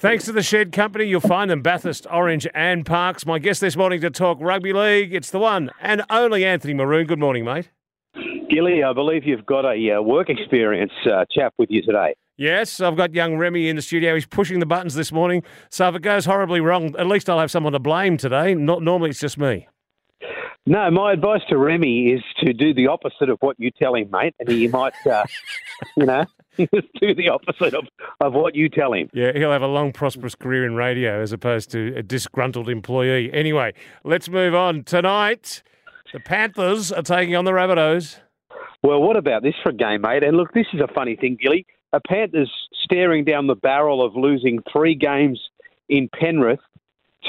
[0.00, 3.26] Thanks to the Shed Company, you'll find them Bathurst, Orange, and Parkes.
[3.26, 7.06] My guest this morning to talk rugby league, it's the one and only Anthony Maroon.
[7.06, 7.68] Good morning, mate.
[8.48, 12.14] Gilly, I believe you've got a uh, work experience uh, chap with you today.
[12.38, 14.14] Yes, I've got young Remy in the studio.
[14.14, 15.42] He's pushing the buttons this morning.
[15.68, 18.54] So if it goes horribly wrong, at least I'll have someone to blame today.
[18.54, 19.68] Not normally it's just me.
[20.64, 24.08] No, my advice to Remy is to do the opposite of what you tell him,
[24.10, 25.24] mate, and he might, uh,
[25.98, 26.24] you know,
[26.56, 27.86] do the opposite of,
[28.20, 29.08] of what you tell him.
[29.12, 33.32] Yeah, he'll have a long, prosperous career in radio as opposed to a disgruntled employee.
[33.32, 34.84] Anyway, let's move on.
[34.84, 35.62] Tonight,
[36.12, 38.18] the Panthers are taking on the Rabbitohs.
[38.82, 40.22] Well, what about this for a game, mate?
[40.22, 41.66] And look, this is a funny thing, Gilly.
[41.92, 42.50] A Panthers
[42.84, 45.40] staring down the barrel of losing three games
[45.88, 46.60] in Penrith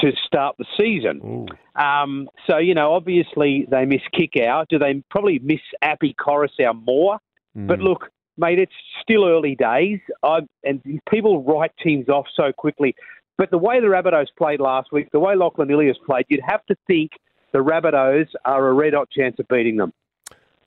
[0.00, 1.48] to start the season.
[1.76, 4.66] Um, so, you know, obviously they miss Kikau.
[4.68, 7.18] Do they probably miss Api Koroisau more?
[7.54, 7.66] Hmm.
[7.66, 8.72] But look, mate, it's
[9.02, 12.94] still early days, I, and people write teams off so quickly.
[13.38, 16.64] But the way the Rabbitohs played last week, the way Lachlan Ilias played, you'd have
[16.66, 17.12] to think
[17.52, 19.92] the Rabbitohs are a red hot chance of beating them.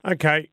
[0.06, 0.50] Okay.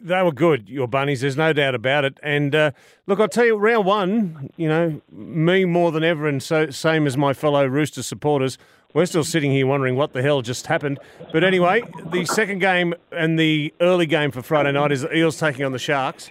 [0.00, 1.20] They were good, your bunnies.
[1.20, 2.18] There's no doubt about it.
[2.24, 2.72] And uh,
[3.06, 7.06] look, I'll tell you, round one, you know, me more than ever, and so same
[7.06, 8.58] as my fellow Rooster supporters,
[8.94, 10.98] we're still sitting here wondering what the hell just happened.
[11.32, 15.38] But anyway, the second game and the early game for Friday night is the Eels
[15.38, 16.30] taking on the Sharks.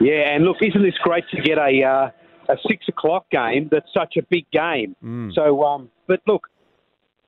[0.00, 2.10] Yeah, and look, isn't this great to get a uh,
[2.52, 4.94] a six o'clock game that's such a big game?
[5.34, 6.48] So, um, but look,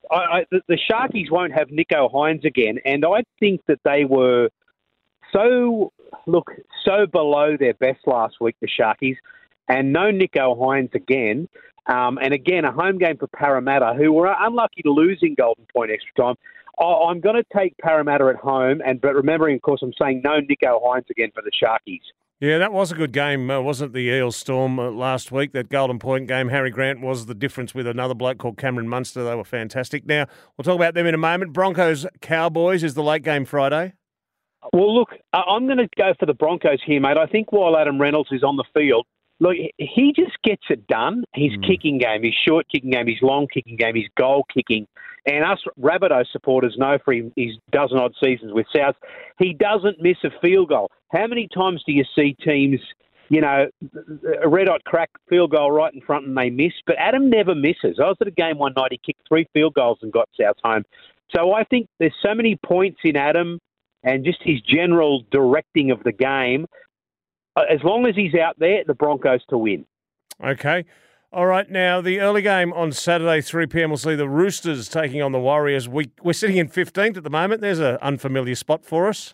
[0.09, 4.05] I, I, the, the Sharkies won't have Nicho Hynes again, and I think that they
[4.05, 4.49] were
[5.33, 5.91] so
[6.27, 6.51] look
[6.85, 9.17] so below their best last week, the Sharkies,
[9.67, 11.47] and no Nicho Hynes again.
[11.87, 15.65] Um, and again, a home game for Parramatta, who were unlucky to lose in Golden
[15.73, 16.35] Point extra time.
[16.79, 20.21] I- I'm going to take Parramatta at home, and but remembering, of course, I'm saying
[20.23, 22.01] no Nicho Hynes again for the Sharkies.
[22.39, 23.93] Yeah, that was a good game, uh, wasn't it?
[23.93, 26.49] The Eels Storm uh, last week, that Golden Point game.
[26.49, 29.23] Harry Grant was the difference with another bloke called Cameron Munster.
[29.23, 30.07] They were fantastic.
[30.07, 30.25] Now,
[30.57, 31.53] we'll talk about them in a moment.
[31.53, 33.93] Broncos Cowboys is the late game Friday.
[34.73, 37.17] Well, look, I'm going to go for the Broncos here, mate.
[37.17, 39.05] I think while Adam Reynolds is on the field,
[39.41, 41.25] look, he just gets it done.
[41.33, 41.67] His mm.
[41.67, 44.87] kicking game, his short kicking game, his long kicking game, his goal kicking.
[45.25, 48.95] And us Rabbitoh supporters know for him, his dozen odd seasons with South,
[49.39, 50.89] he doesn't miss a field goal.
[51.11, 52.79] How many times do you see teams,
[53.29, 53.67] you know,
[54.41, 56.73] a red hot crack field goal right in front and they miss?
[56.85, 57.99] But Adam never misses.
[57.99, 60.55] I was at a game one night, he kicked three field goals and got South
[60.63, 60.83] home.
[61.35, 63.59] So I think there's so many points in Adam
[64.03, 66.65] and just his general directing of the game.
[67.55, 69.85] Uh, As long as he's out there, the Broncos to win.
[70.43, 70.85] Okay.
[71.33, 71.69] All right.
[71.69, 75.39] Now, the early game on Saturday, 3 p.m., we'll see the Roosters taking on the
[75.39, 75.87] Warriors.
[75.87, 77.61] We, we're sitting in 15th at the moment.
[77.61, 79.33] There's an unfamiliar spot for us.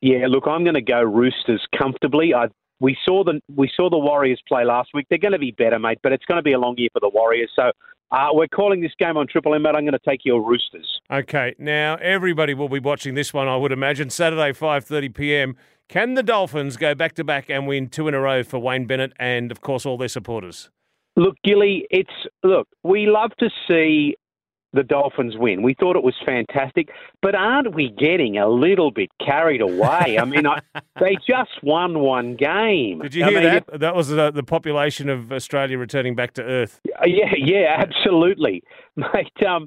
[0.00, 2.34] Yeah, look, I'm going to go Roosters comfortably.
[2.34, 2.48] I
[2.78, 5.06] we saw the we saw the Warriors play last week.
[5.08, 7.00] They're going to be better, mate, but it's going to be a long year for
[7.00, 7.50] the Warriors.
[7.56, 7.72] So
[8.10, 9.74] uh, we're calling this game on Triple M, mate.
[9.74, 11.00] I'm going to take your Roosters.
[11.10, 11.54] Okay.
[11.58, 14.10] Now, everybody will be watching this one, I would imagine.
[14.10, 15.56] Saturday, 5.30 p.m.
[15.88, 19.50] Can the Dolphins go back-to-back and win two in a row for Wayne Bennett and,
[19.50, 20.70] of course, all their supporters?
[21.16, 22.10] Look, Gilly, it's
[22.42, 22.68] look.
[22.82, 24.16] We love to see
[24.76, 25.62] the Dolphins win.
[25.62, 26.88] We thought it was fantastic,
[27.22, 30.18] but aren't we getting a little bit carried away?
[30.20, 30.60] I mean, I,
[31.00, 33.00] they just won one game.
[33.00, 33.80] Did you I hear mean, that?
[33.80, 36.80] That was the, the population of Australia returning back to Earth.
[36.86, 38.62] Uh, Yeah, yeah, absolutely,
[38.96, 39.46] mate.
[39.46, 39.66] Um,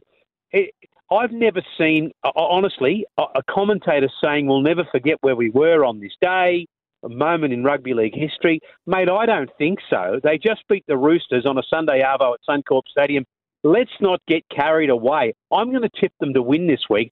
[0.52, 0.74] it,
[1.12, 5.84] I've never seen, uh, honestly, a, a commentator saying we'll never forget where we were
[5.84, 6.68] on this day,
[7.04, 9.10] a moment in rugby league history, mate.
[9.10, 10.20] I don't think so.
[10.24, 13.26] They just beat the Roosters on a Sunday arvo at Suncorp Stadium.
[13.64, 15.34] Let's not get carried away.
[15.52, 17.12] I'm going to tip them to win this week.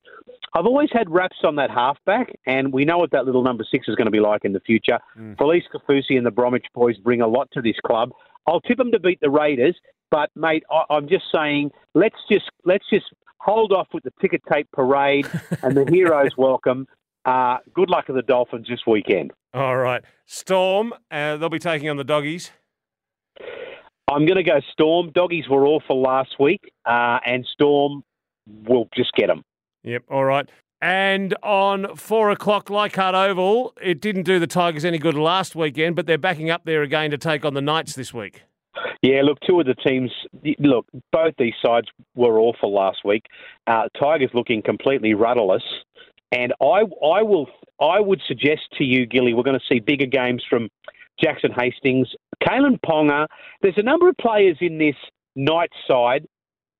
[0.53, 3.87] I've always had raps on that halfback, and we know what that little number six
[3.89, 4.97] is going to be like in the future.
[5.35, 8.11] Felise Kaufusi and the Bromwich boys bring a lot to this club.
[8.47, 9.75] I'll tip them to beat the Raiders,
[10.09, 13.05] but mate, I, I'm just saying let's just let's just
[13.39, 15.27] hold off with the ticket tape parade
[15.63, 16.87] and the heroes welcome.
[17.25, 19.33] Uh, good luck to the Dolphins this weekend.
[19.53, 20.01] All right.
[20.25, 22.51] Storm, uh, they'll be taking on the Doggies.
[24.09, 25.11] I'm going to go Storm.
[25.13, 28.03] Doggies were awful last week, uh, and Storm
[28.67, 29.43] will just get them.
[29.83, 30.03] Yep.
[30.09, 30.49] All right.
[30.81, 35.95] And on four o'clock, Leichhardt Oval, it didn't do the Tigers any good last weekend,
[35.95, 38.43] but they're backing up there again to take on the Knights this week.
[39.01, 40.11] Yeah, look, two of the teams.
[40.59, 43.25] Look, both these sides were awful last week.
[43.65, 45.63] Uh, Tigers looking completely rudderless,
[46.31, 47.47] and I, I will,
[47.81, 50.69] I would suggest to you, Gilly, we're going to see bigger games from
[51.19, 52.07] Jackson Hastings,
[52.43, 53.27] Kalyn Ponga.
[53.61, 54.95] There's a number of players in this
[55.35, 56.27] Knights side.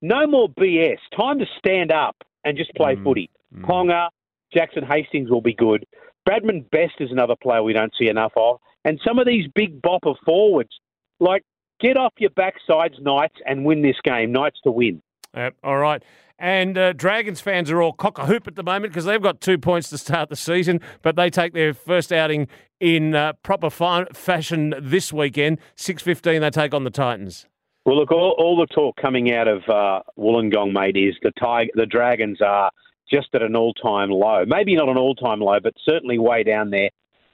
[0.02, 0.98] No more BS.
[1.16, 3.30] Time to stand up and just play footy.
[3.62, 4.10] Ponga,
[4.54, 5.86] Jackson Hastings will be good.
[6.28, 9.82] Bradman Best is another player we don't see enough of, and some of these big
[9.82, 10.72] bopper forwards
[11.20, 11.44] like
[11.80, 14.32] get off your backsides, Knights, and win this game.
[14.32, 15.02] Knights to win.
[15.36, 16.04] Yep, all right.
[16.40, 19.42] And uh, Dragons fans are all cock a hoop at the moment because they've got
[19.42, 22.48] two points to start the season, but they take their first outing
[22.80, 25.60] in uh, proper fashion this weekend.
[25.76, 27.48] Six fifteen, they take on the Titans.
[27.86, 31.72] Well, look, all, all the talk coming out of uh, Wollongong, mate, is the Tiger,
[31.74, 32.70] the Dragons are
[33.10, 34.44] just at an all-time low.
[34.46, 36.90] Maybe not an all-time low, but certainly way down there.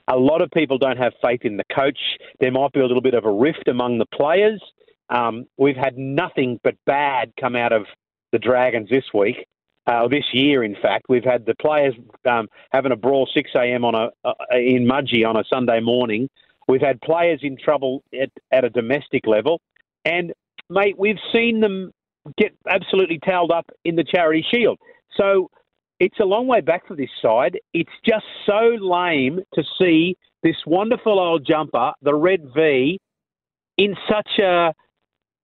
[0.07, 1.97] A lot of people don't have faith in the coach.
[2.39, 4.61] There might be a little bit of a rift among the players.
[5.09, 7.87] Um, we've had nothing but bad come out of
[8.31, 9.47] the Dragons this week,
[9.87, 10.63] uh, this year.
[10.63, 11.93] In fact, we've had the players
[12.29, 13.85] um, having a brawl 6 a.m.
[13.85, 16.29] on a uh, in Mudgee on a Sunday morning.
[16.67, 19.59] We've had players in trouble at, at a domestic level,
[20.05, 20.33] and
[20.69, 21.91] mate, we've seen them
[22.37, 24.79] get absolutely towed up in the Charity Shield.
[25.17, 25.49] So
[25.99, 27.59] it's a long way back for this side.
[27.73, 32.99] It's just so lame to see this wonderful old jumper, the red V,
[33.77, 34.73] in such a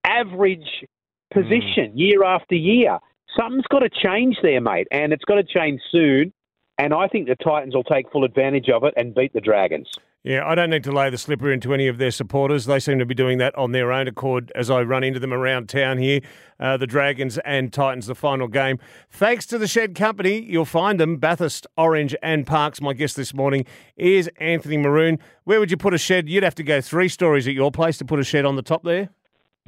[0.06, 0.85] average
[1.33, 1.95] position mm.
[1.95, 3.00] year after year.
[3.37, 6.33] Something's got to change there, mate, and it's got to change soon.
[6.77, 9.87] And I think the Titans will take full advantage of it and beat the Dragons.
[10.23, 12.65] Yeah, I don't need to lay the slipper into any of their supporters.
[12.65, 15.31] They seem to be doing that on their own accord as I run into them
[15.31, 16.19] around town here.
[16.59, 18.79] Uh, the Dragons and Titans, the final game.
[19.09, 22.81] Thanks to the Shed Company, you'll find them Bathurst, Orange, and Parkes.
[22.81, 23.65] My guest this morning
[23.95, 25.19] is Anthony Maroon.
[25.45, 26.27] Where would you put a shed?
[26.27, 28.61] You'd have to go three stories at your place to put a shed on the
[28.61, 29.09] top there.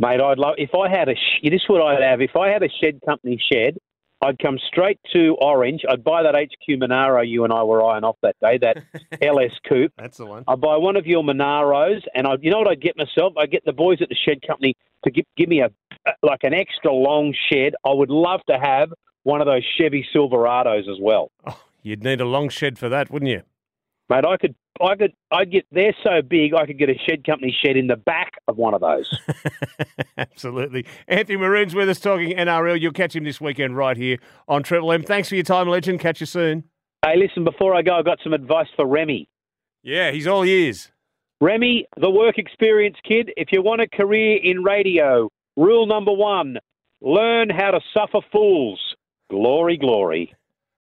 [0.01, 1.13] Mate, I'd love if I had a.
[1.43, 3.77] This is what I'd have if I had a shed company shed.
[4.23, 5.81] I'd come straight to Orange.
[5.87, 8.77] I'd buy that HQ Monaro you and I were eyeing off that day, that
[9.21, 9.93] LS Coupe.
[9.99, 10.43] That's the one.
[10.47, 13.33] I'd buy one of your Monaros, and I, you know what I'd get myself?
[13.37, 15.69] I'd get the boys at the shed company to give, give me a
[16.23, 17.75] like an extra long shed.
[17.85, 21.29] I would love to have one of those Chevy Silverados as well.
[21.45, 23.43] Oh, you'd need a long shed for that, wouldn't you?
[24.11, 25.65] Mate, I could, I could, I'd get.
[25.71, 28.73] They're so big, I could get a shed company shed in the back of one
[28.73, 29.09] of those.
[30.17, 30.85] Absolutely.
[31.07, 32.77] Anthony Maroon's with us talking NRL.
[32.77, 34.17] You'll catch him this weekend right here
[34.49, 35.01] on Triple M.
[35.01, 36.01] Thanks for your time, legend.
[36.01, 36.65] Catch you soon.
[37.05, 39.29] Hey, listen, before I go, I've got some advice for Remy.
[39.81, 40.91] Yeah, he's all ears.
[41.39, 43.31] Remy, the work experience kid.
[43.37, 46.57] If you want a career in radio, rule number one:
[46.99, 48.81] learn how to suffer fools.
[49.29, 50.33] Glory, glory.